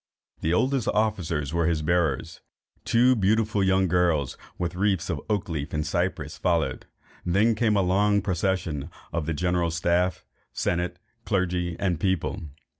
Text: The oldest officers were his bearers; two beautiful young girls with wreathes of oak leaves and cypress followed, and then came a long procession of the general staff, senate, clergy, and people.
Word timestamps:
The 0.39 0.51
oldest 0.51 0.87
officers 0.87 1.53
were 1.53 1.67
his 1.67 1.83
bearers; 1.83 2.41
two 2.85 3.15
beautiful 3.15 3.63
young 3.63 3.87
girls 3.87 4.35
with 4.57 4.73
wreathes 4.73 5.11
of 5.11 5.21
oak 5.29 5.47
leaves 5.47 5.75
and 5.75 5.85
cypress 5.85 6.39
followed, 6.39 6.87
and 7.23 7.35
then 7.35 7.53
came 7.53 7.75
a 7.77 7.83
long 7.83 8.23
procession 8.23 8.89
of 9.13 9.27
the 9.27 9.33
general 9.35 9.69
staff, 9.69 10.25
senate, 10.53 10.97
clergy, 11.23 11.75
and 11.79 11.99
people. 11.99 12.41